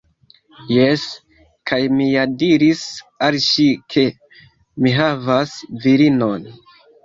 [0.75, 1.03] Jes!
[1.71, 2.83] Kaj mi ja diris
[3.29, 4.09] al ŝi ke
[4.83, 5.57] mi havas
[5.89, 6.53] virinon